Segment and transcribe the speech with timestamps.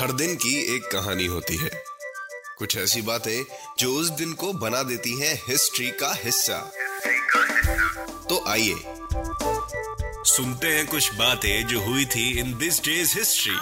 [0.00, 1.70] हर दिन की एक कहानी होती है।
[2.58, 3.44] कुछ ऐसी बातें
[3.78, 6.58] जो उस दिन को बना देती हैं हिस्ट्री का हिस्सा।
[8.28, 8.74] तो आइए
[10.24, 13.54] सुनते हैं कुछ बातें जो हुई थी in this day's history!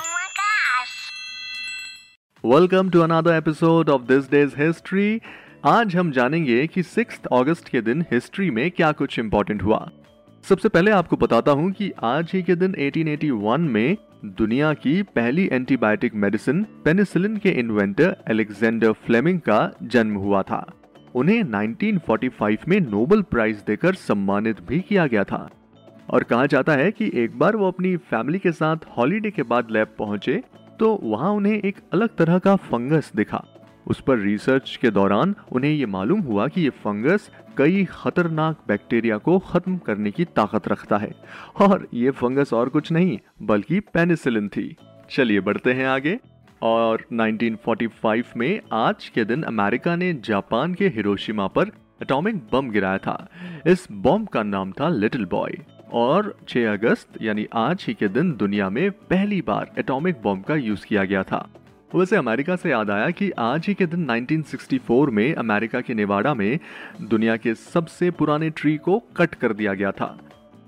[2.44, 5.20] Welcome to another episode of this day's history
[5.66, 9.90] आज हम जानेंगे कि सिक्स अगस्त के दिन हिस्ट्री में क्या कुछ इंपॉर्टेंट हुआ।
[10.44, 13.96] सबसे पहले आपको बताता हूँ कि आज ही के दिन 1881 में
[14.38, 20.64] दुनिया की पहली एंटीबायोटिक मेडिसिन पेनिसिलिन के इन्वेंटर अलेक्जेंडर फ्लेमिंग का जन्म हुआ था।
[21.14, 25.48] उन्हें 1945 में नोबल प्राइज देकर सम्मानित भी किया गया था।
[26.10, 29.70] और कहा जाता है कि एक बार वो अपनी फैमिली के साथ हॉलीडे के बाद
[29.70, 30.42] लैब पहुँचे
[30.80, 33.44] तो वहाँ उन्हें एक अलग तरह का फंगस दिखा।
[33.88, 39.18] उस पर रिसर्च के दौरान उन्हें ये मालूम हुआ कि ये फंगस कई खतरनाक बैक्टीरिया
[39.18, 41.14] को खत्म करने की ताकत रखता है।
[41.60, 44.76] और ये फंगस और कुछ नहीं, बल्कि पेनिसिलिन थी।
[45.10, 46.18] चलिए बढ़ते हैं आगे।
[46.62, 51.66] और 1945 में आज के दिन अमेरिका ने जापान के हिरोशिमा पर
[52.02, 53.28] एटॉमिक बम गिराया था।
[53.66, 55.52] इस बम का नाम था लिटिल बॉय
[55.92, 60.54] और 6 अगस्त, यानी आज ही के दिन दुनिया में पहली बार एटॉमिक बम का
[60.54, 61.48] यूज़ किया गया था।
[61.94, 66.34] वैसे अमेरिका से याद आया कि आज ही के दिन 1964 में अमेरिका के नेवाडा
[66.34, 66.58] में
[67.02, 70.16] दुनिया के सबसे पुराने ट्री को कट कर दिया गया था।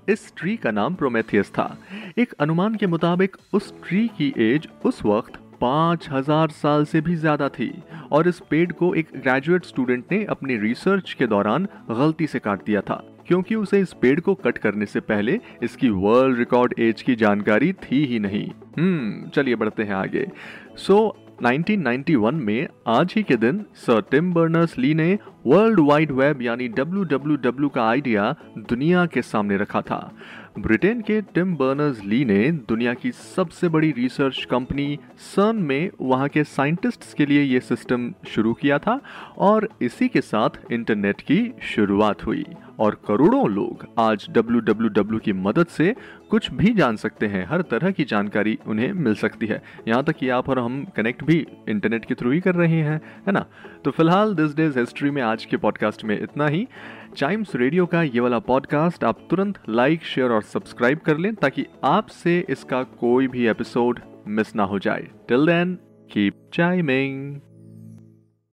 [0.09, 1.77] इस ट्री का नाम प्रोमेथियस था।
[2.17, 7.15] एक अनुमान के मुताबिक उस ट्री की एज उस वक्त पाँच हज़ार साल से भी
[7.15, 7.71] ज़्यादा थी
[8.11, 12.65] और इस पेड़ को एक ग्रेजुएट स्टूडेंट ने अपनी रिसर्च के दौरान गलती से काट
[12.65, 17.01] दिया था, क्योंकि उसे इस पेड़ को कट करने से पहले इसकी वर्ल्ड रिकॉर्ड एज
[17.01, 18.47] की जानकारी थी ही नहीं।
[18.77, 20.27] हम्म चलिए बढ़ते हैं आगे।
[20.77, 20.97] सो
[21.41, 25.07] 1991 में आज ही के दिन सर टिम बर्नर्स ली ने
[25.47, 30.11] वर्ल्ड वाइड वेब यानी डब्ल्यू का आइडिया दुनिया के सामने रखा था।
[30.59, 36.27] ब्रिटेन के टिम बर्नर्स ली ने दुनिया की सबसे बड़ी रिसर्च कंपनी सर्न में वहाँ
[36.29, 39.01] के साइंटिस्ट्स के लिए ये सिस्टम शुरू किया था
[39.37, 42.45] और इसी के साथ इंटरनेट की शुरुआत हुई।
[42.79, 45.95] और करोड़ों लोग आज डब्ल्यू की मदद से
[46.29, 50.15] कुछ भी जान सकते हैं, हर तरह की जानकारी उन्हें मिल सकती है। यहाँ तक
[50.15, 53.45] कि आप और हम कनेक्ट भी इंटरनेट के थ्रू ही कर रहे हैं, है ना?
[53.85, 56.67] तो फ़िलहाल दिस डेज़ हिस्ट्री में आज के पॉडकास्ट में इतना ही।
[57.17, 61.65] चाइम्स रेडियो का ये वाला पॉडकास्ट आप तुरंत लाइक शेयर और सब्सक्राइब कर लें ताकि
[61.83, 65.75] आपसे इसका कोई भी एपिसोड मिस ना हो जाए। Till then
[66.11, 67.35] keep chiming